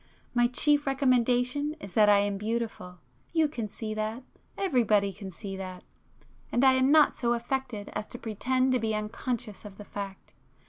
[0.33, 4.23] My chief recommendation is that [p 203] I am beautiful,—you can see that;
[4.57, 9.63] everybody can see that,—and I am not so affected as to pretend to be unconscious
[9.63, 10.33] of the fact.